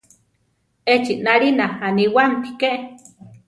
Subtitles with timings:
[0.93, 2.71] Echi nalina aniwáamti ké.